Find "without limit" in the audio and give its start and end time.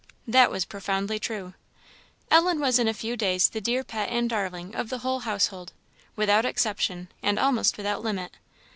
7.77-8.35